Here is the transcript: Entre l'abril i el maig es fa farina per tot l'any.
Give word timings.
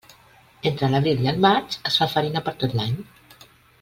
Entre 0.69 0.87
l'abril 0.93 1.21
i 1.25 1.29
el 1.33 1.37
maig 1.47 1.77
es 1.91 1.99
fa 2.03 2.09
farina 2.15 2.43
per 2.49 2.55
tot 2.65 2.75
l'any. 2.81 2.97